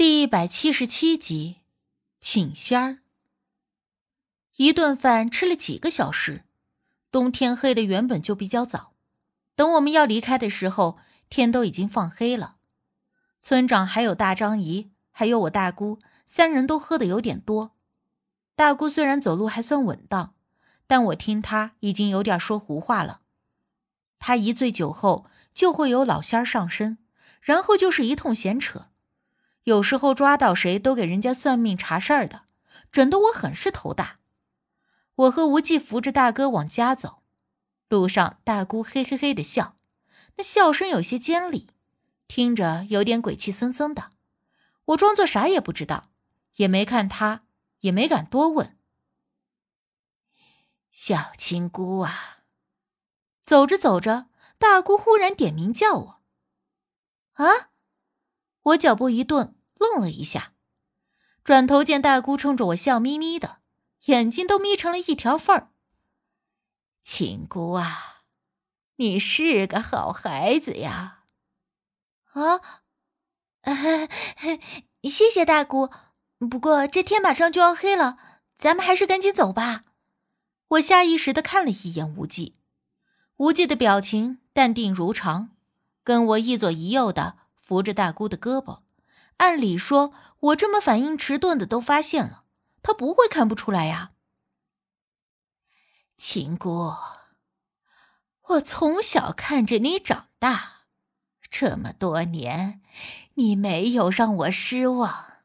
[0.00, 1.58] 第一百七十七集，
[2.18, 3.00] 请仙儿。
[4.56, 6.44] 一顿饭吃了几个小时，
[7.10, 8.94] 冬天黑的原本就比较早。
[9.54, 10.96] 等我们要离开的时候，
[11.28, 12.56] 天都已经放黑了。
[13.42, 17.76] 村长还有大张姨，还有我大姑，三人都喝的有点多。
[18.56, 20.32] 大姑虽然走路还算稳当，
[20.86, 23.20] 但我听她已经有点说胡话了。
[24.18, 26.96] 她一醉酒后就会有老仙儿上身，
[27.42, 28.86] 然后就是一通闲扯。
[29.64, 32.42] 有时候抓到谁都给人家算命查事儿的，
[32.90, 34.18] 整得我很是头大。
[35.14, 37.22] 我和无忌扶着大哥往家走，
[37.88, 39.76] 路上大姑嘿嘿嘿的笑，
[40.36, 41.68] 那笑声有些尖利，
[42.26, 44.12] 听着有点鬼气森森的。
[44.86, 46.10] 我装作啥也不知道，
[46.56, 47.42] 也没看他，
[47.80, 48.78] 也没敢多问。
[50.90, 52.38] 小青姑啊，
[53.42, 54.26] 走着走着，
[54.58, 56.20] 大姑忽然点名叫我，
[57.34, 57.69] 啊！
[58.62, 60.52] 我脚步一顿，愣了一下，
[61.42, 63.58] 转头见大姑冲着我笑眯眯的，
[64.04, 65.70] 眼睛都眯成了一条缝儿。
[67.02, 68.22] 秦姑啊，
[68.96, 71.24] 你是个好孩子呀！
[72.32, 72.60] 啊，
[75.02, 75.90] 谢谢大姑。
[76.50, 78.18] 不过这天马上就要黑了，
[78.56, 79.84] 咱们还是赶紧走吧。
[80.68, 82.54] 我下意识的看了一眼无忌，
[83.36, 85.50] 无忌的表情淡定如常，
[86.04, 87.38] 跟我一左一右的。
[87.70, 88.80] 扶着大姑的胳膊，
[89.36, 92.42] 按理说我这么反应迟钝的都发现了，
[92.82, 94.10] 他不会看不出来呀。
[96.16, 96.92] 秦姑，
[98.48, 100.86] 我从小看着你长大，
[101.48, 102.82] 这么多年，
[103.34, 105.44] 你没有让我失望。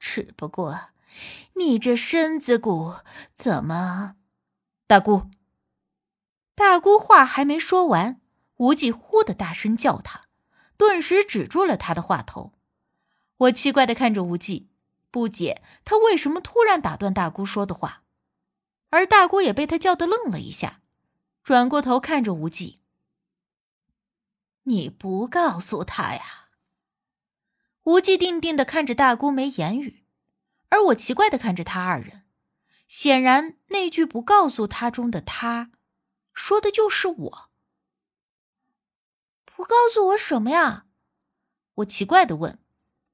[0.00, 0.88] 只不过，
[1.56, 2.94] 你这身子骨
[3.34, 4.16] 怎么……
[4.86, 5.30] 大姑，
[6.54, 8.22] 大姑话还没说完，
[8.54, 10.21] 无忌忽的大声叫他。
[10.82, 12.54] 顿时止住了他的话头，
[13.36, 14.68] 我奇怪的看着无忌，
[15.12, 18.02] 不解他为什么突然打断大姑说的话，
[18.90, 20.80] 而大姑也被他叫的愣了一下，
[21.44, 22.80] 转过头看着无忌
[24.66, 26.48] ：“你不告诉他呀？”
[27.84, 30.02] 无忌定定的看着大姑，没言语，
[30.70, 32.24] 而我奇怪的看着他二人，
[32.88, 35.70] 显然那句“不告诉他”中的他，
[36.34, 37.51] 说的就是我。
[39.62, 40.86] 不告诉我什么呀？
[41.74, 42.58] 我奇怪的问。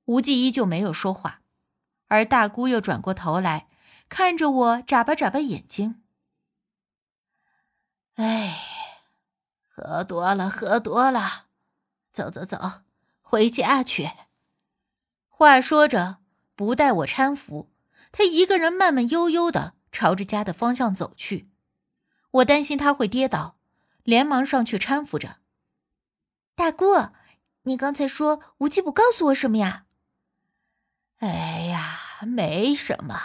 [0.06, 1.42] 无忌依旧没有说话，
[2.06, 3.68] 而大姑又转过头来
[4.08, 6.02] 看着我，眨巴眨巴眼睛。
[8.14, 8.64] 哎，
[9.68, 11.48] 喝多了，喝多了，
[12.14, 12.80] 走走走，
[13.20, 14.12] 回家去。
[15.28, 16.16] 话说着，
[16.54, 17.68] 不待我搀扶，
[18.10, 21.50] 他一个人慢慢悠悠的朝着家的方向走去。
[22.30, 23.58] 我担心他会跌倒，
[24.02, 25.37] 连忙上去搀扶着。
[26.58, 27.10] 大姑，
[27.62, 29.86] 你刚才说无忌不告诉我什么呀？
[31.18, 33.16] 哎呀，没什么，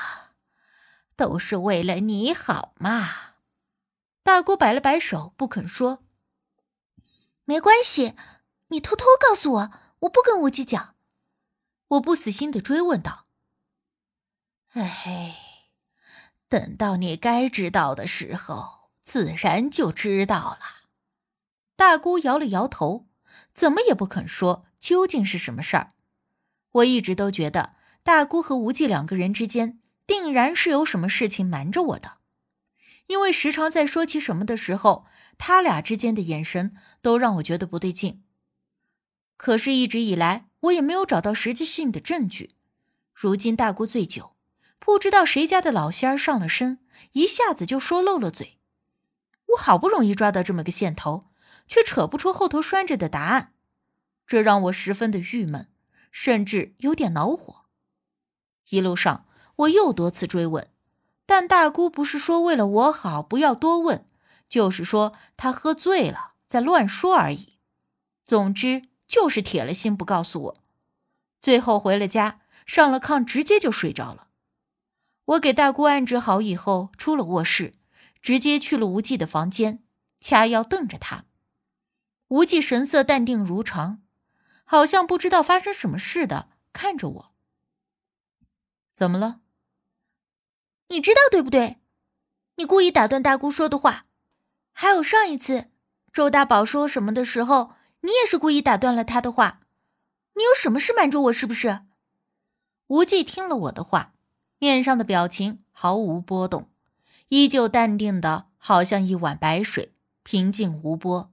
[1.16, 3.09] 都是为了你好嘛。
[4.21, 6.03] 大姑摆了摆手，不肯说。
[7.45, 8.13] 没关系，
[8.67, 9.71] 你偷偷告诉我，
[10.01, 10.95] 我不跟无忌讲。
[11.88, 13.25] 我不死心的追问道。
[14.73, 15.35] 哎，
[16.47, 20.59] 等到你该知道的时候，自然就知道了。
[21.75, 23.07] 大姑摇了摇头。
[23.53, 25.91] 怎么也不肯说究竟是什么事儿。
[26.71, 32.17] 我一直都觉得大姑和无忌两个人之间定然是有什么事情瞒着我的，
[33.07, 35.05] 因为时常在说起什么的时候，
[35.38, 38.23] 他俩之间的眼神都让我觉得不对劲。
[39.38, 42.55] 可是，一直以来我也没有找到实际性的证据。
[43.13, 44.35] 如今大姑醉酒，
[44.79, 46.79] 不知道谁家的老仙儿上了身，
[47.13, 48.57] 一下子就说漏了嘴。
[49.53, 51.25] 我好不容易抓到这么个线头。
[51.68, 53.53] 却扯不出后头拴着的答案，
[54.28, 55.69] 这让我十分的郁闷，
[56.12, 57.66] 甚至有点恼火。
[58.69, 59.25] 一路上，
[59.57, 60.69] 我又多次追问，
[61.25, 64.07] 但大姑不是说为了我好不要多问，
[64.47, 67.57] 就是说她喝醉了在乱说而已。
[68.25, 70.63] 总之就是铁了心不告诉我。
[71.41, 74.27] 最后回了家，上了炕，直接就睡着了。
[75.25, 77.74] 我给大姑安置好以后，出了卧室，
[78.21, 79.83] 直接去了无忌的房间，
[80.21, 81.25] 掐腰瞪着他。
[82.33, 84.01] 无忌神色淡定如常，
[84.63, 87.33] 好像不知道发生什么事的看着我。
[88.95, 89.41] 怎么了？
[90.88, 91.77] 你知道对不对？
[92.56, 94.07] 你故意打断大姑说的话，
[94.71, 95.69] 还有上一次
[96.12, 99.62] 周大宝说什么的时候，你也是故意打断了他的话。
[100.33, 101.33] 你有什么事瞒着我？
[101.33, 101.81] 是不是？
[102.88, 104.15] 无忌听了我的话，
[104.57, 106.71] 面上的表情毫无波动，
[107.27, 109.94] 依旧淡定的，好像一碗白水，
[110.24, 111.31] 平静无波。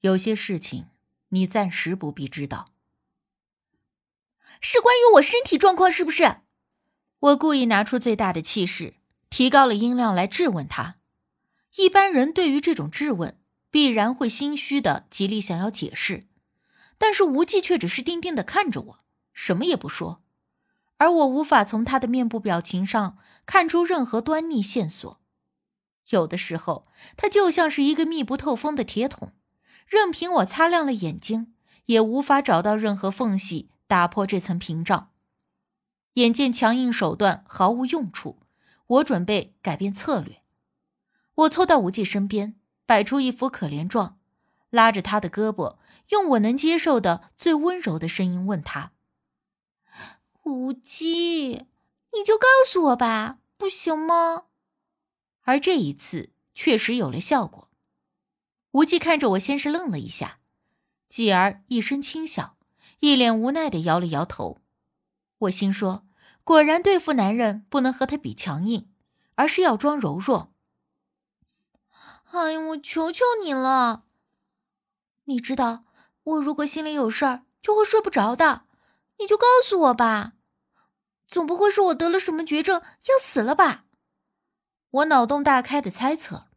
[0.00, 0.88] 有些事情，
[1.30, 2.72] 你暂时不必知道。
[4.60, 6.42] 是关于我身体状况，是不是？
[7.18, 8.94] 我故意拿出最大的气势，
[9.30, 10.96] 提高了音量来质问他。
[11.76, 13.38] 一般人对于这种质问，
[13.70, 16.24] 必然会心虚的极力想要解释，
[16.96, 20.22] 但是无忌却只是定定的看着我，什么也不说。
[20.98, 25.20] 而我无法从他的面部表情上看出任何端倪线索。
[26.08, 29.32] 有的时候，他就像是一个密不透风的铁桶，
[29.86, 31.54] 任凭我擦亮了眼睛，
[31.86, 35.10] 也无法找到任何缝隙打破这层屏障。
[36.14, 38.40] 眼见强硬手段毫无用处，
[38.86, 40.42] 我准备改变策略。
[41.34, 44.18] 我凑到无忌身边，摆出一副可怜状，
[44.70, 45.76] 拉着他的胳膊，
[46.08, 48.92] 用我能接受的最温柔的声音问他。
[50.44, 51.66] 无忌，
[52.12, 54.44] 你就告诉我吧，不行吗？
[55.42, 57.65] 而这一次确实有了效果。
[58.76, 60.38] 无忌看着我，先是愣了一下，
[61.08, 62.58] 继而一声轻笑，
[63.00, 64.58] 一脸无奈的摇了摇头。
[65.38, 66.04] 我心说，
[66.44, 68.90] 果然对付男人不能和他比强硬，
[69.36, 70.52] 而是要装柔弱。
[72.24, 74.04] 哎呀，我求求你了！
[75.24, 75.84] 你知道，
[76.24, 78.64] 我如果心里有事儿，就会睡不着的。
[79.18, 80.34] 你就告诉我吧。
[81.26, 83.86] 总不会是我得了什么绝症要死了吧？
[84.90, 86.48] 我脑洞大开的猜测。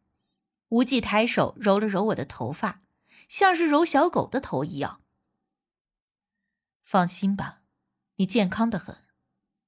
[0.70, 2.82] 无忌抬手揉了揉我的头发，
[3.28, 5.02] 像是揉小狗的头一样。
[6.84, 7.62] 放心吧，
[8.16, 8.98] 你健康的很，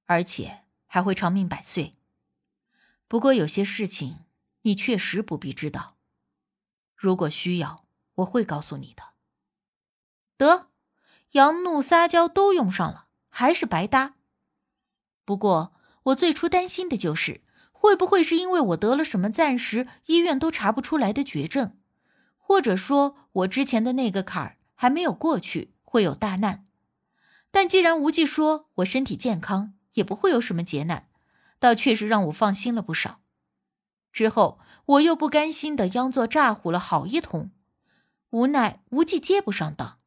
[0.06, 1.95] 而且还会长命百岁。
[3.07, 4.25] 不过有些事情
[4.62, 5.98] 你确实不必知道。
[6.95, 9.13] 如果需要，我会告诉你的。
[10.38, 10.69] 得，
[11.31, 14.15] 杨怒撒娇都用上了，还是白搭。
[15.25, 17.42] 不过，我最初担心的就是，
[17.81, 21.75] 会不会是因为我得了什么暂时医院都查不出来的绝症，
[22.37, 26.63] 或者说我之前的那个坎儿还没有过去，会有大难。
[27.49, 31.07] 但既然无忌说我身体健康，也不会有什么劫难，
[31.57, 33.21] 倒确实让我放心了不少。
[34.13, 37.49] 之后我又不甘心的央作诈唬了好一通，
[38.29, 39.97] 无奈无忌接不上当，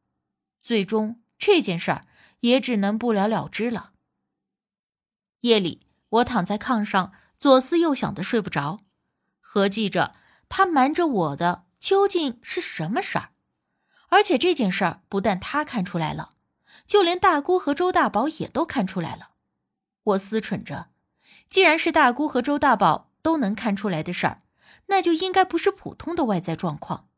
[0.61, 2.07] 最终这件事儿
[2.39, 3.91] 也只能不了了之了。
[5.41, 7.11] 夜里，我躺在炕上，
[7.45, 8.79] 左思右想的睡不着，
[9.39, 10.15] 合计着
[10.49, 13.33] 他瞒着我的究竟是什么事儿。
[14.07, 16.31] 而且这件事儿不但他看出来了，
[16.87, 19.33] 就连大姑和周大宝也都看出来了。
[20.01, 20.87] 我思忖着，
[21.47, 24.41] 既然是大姑和周大宝都能看出来的事儿，
[24.87, 27.09] 那就应该不是普通的外在状况，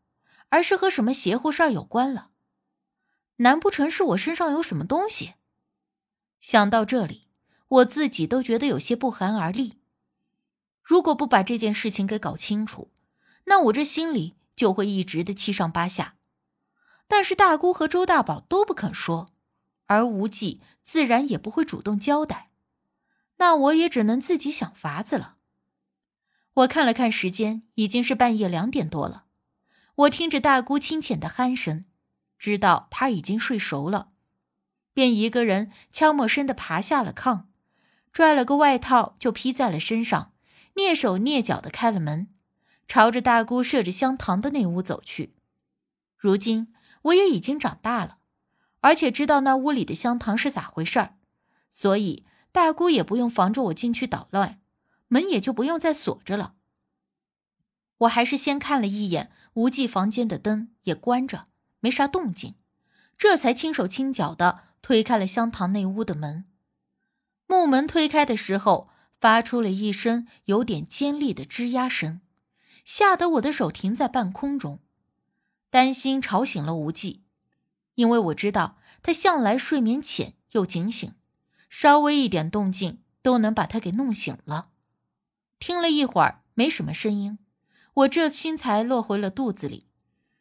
[0.50, 2.32] 而是和什么邪乎事儿有关了。
[3.38, 5.36] 难不成是我身上有什么东西？
[6.42, 7.30] 想到这里。
[7.70, 9.80] 我自己都觉得有些不寒而栗。
[10.88, 12.94] 如果不把这件事情给搞清楚，
[13.44, 16.16] 那我这心里就会一直的七上八下。
[17.10, 19.34] 但是大姑和周大宝都不肯说，
[19.88, 22.51] 而无忌自然也不会主动交代，
[23.36, 25.36] 那我也只能自己想法子了。
[26.54, 29.25] 我看了看时间，已经是半夜两点多了。
[29.95, 31.83] 我听着大姑清浅的鼾声，
[32.40, 34.12] 知道她已经睡熟了，
[34.94, 37.48] 便一个人悄默声的爬下了炕。
[38.13, 40.31] 拽了个外套就披在了身上，
[40.78, 42.28] 蹑手蹑脚的开了门，
[42.88, 45.34] 朝着大姑设着香堂的那屋走去。
[46.16, 46.72] 如今
[47.02, 48.20] 我也已经长大了，
[48.82, 51.16] 而且知道那屋里的香堂是咋回事儿，
[51.72, 54.62] 所以大姑也不用防着我进去捣乱，
[55.07, 56.54] 门也就不用再锁着了。
[57.98, 61.48] 我还是先看了一眼无忌房间的灯也关着，
[61.80, 62.54] 没啥动静，
[63.18, 66.46] 这才轻手轻脚的推开了香堂内屋的门。
[67.48, 72.21] 木门推开的时候，发出了一声有点尖利的吱呀声，
[72.86, 74.80] 吓得我的手停在半空中，
[75.69, 77.24] 担心吵醒了无忌，
[77.95, 81.14] 因为我知道他向来睡眠浅又警醒，
[81.69, 84.69] 稍微一点动静都能把他给弄醒了。
[85.59, 87.40] 听了一会儿没什么声音，
[87.95, 89.88] 我这心才落回了肚子里，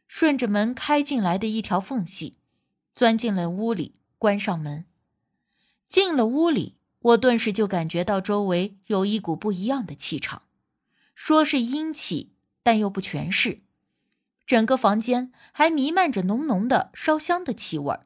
[0.06, 2.38] 顺着门开进来的一条缝隙，
[2.94, 4.84] 钻进了屋里，关上门，
[5.88, 6.75] 进了屋里。
[7.06, 10.42] 我顿时就感觉到周围有一股不一样的气场，
[11.14, 12.32] 说是阴气，
[12.64, 13.60] 但又不全是。
[14.44, 18.00] 整个房间还弥漫着浓浓的烧香的气味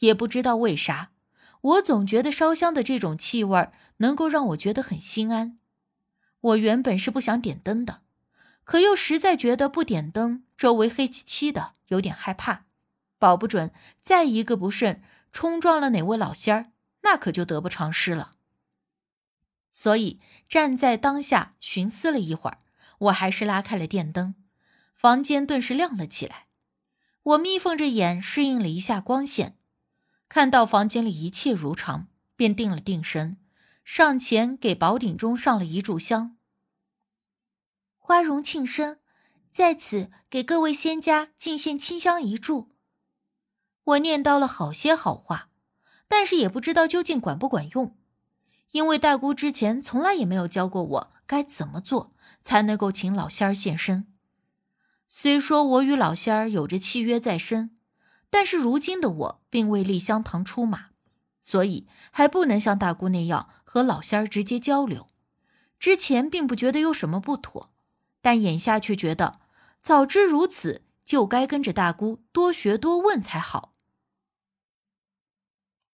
[0.00, 1.12] 也不知道为啥，
[1.60, 3.68] 我总觉得烧香的这种气味
[3.98, 5.58] 能够让我觉得很心安。
[6.40, 8.00] 我原本是不想点灯的，
[8.64, 12.64] 可又实在觉得不点灯，周围黑漆漆的，有点害怕，
[13.20, 13.70] 保不准
[14.00, 15.00] 再一个不慎
[15.32, 16.72] 冲撞了哪位老仙儿。
[17.02, 18.36] 那可就得不偿失了。
[19.70, 22.58] 所以站在当下寻思了一会儿，
[22.98, 24.34] 我还是拉开了电灯，
[24.94, 26.48] 房间顿时亮了起来。
[27.22, 29.56] 我眯缝着眼适应了一下光线，
[30.28, 33.38] 看到房间里一切如常，便定了定神，
[33.84, 36.36] 上前给宝鼎中上了一炷香。
[37.98, 38.98] 花容庆生，
[39.52, 42.68] 在此给各位仙家敬献清香一炷。
[43.84, 45.48] 我念叨了好些好话，
[46.14, 47.96] 但是也不知道究竟管不管用，
[48.72, 52.12] 因为大姑之前从来也没有教过我该怎么做
[52.44, 54.06] 才能够请老仙儿现身。
[55.08, 57.74] 虽说我与老仙儿有着契约在身，
[58.28, 60.88] 但是如今的我并未立香堂出马，
[61.42, 65.08] 所以还不能像大姑那样和老仙儿直接交流。
[65.80, 67.72] 之前并不觉得有什么不妥，
[68.20, 69.40] 但眼下却觉得
[69.80, 73.71] 早知如此，就该跟着大姑多学多问才好。